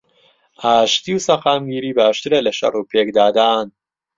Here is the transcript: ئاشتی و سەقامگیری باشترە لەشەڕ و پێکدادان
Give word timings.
ئاشتی 0.63 1.11
و 1.15 1.23
سەقامگیری 1.27 1.91
باشترە 1.99 2.39
لەشەڕ 2.47 2.73
و 2.77 2.87
پێکدادان 2.91 3.67